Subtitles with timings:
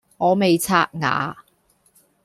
[0.17, 1.37] 我未刷牙